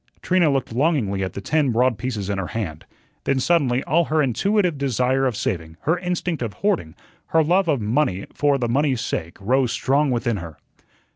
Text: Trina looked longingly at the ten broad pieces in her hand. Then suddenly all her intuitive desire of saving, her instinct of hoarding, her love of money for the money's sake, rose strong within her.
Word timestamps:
Trina 0.23 0.49
looked 0.49 0.73
longingly 0.73 1.23
at 1.23 1.33
the 1.33 1.41
ten 1.41 1.69
broad 1.69 1.99
pieces 1.99 2.27
in 2.27 2.39
her 2.39 2.47
hand. 2.57 2.85
Then 3.25 3.39
suddenly 3.39 3.83
all 3.83 4.05
her 4.05 4.19
intuitive 4.19 4.75
desire 4.79 5.27
of 5.27 5.35
saving, 5.35 5.77
her 5.81 5.99
instinct 5.99 6.41
of 6.41 6.53
hoarding, 6.53 6.95
her 7.27 7.43
love 7.43 7.67
of 7.67 7.81
money 7.81 8.25
for 8.33 8.57
the 8.57 8.67
money's 8.67 9.01
sake, 9.01 9.37
rose 9.39 9.71
strong 9.71 10.09
within 10.09 10.37
her. 10.37 10.57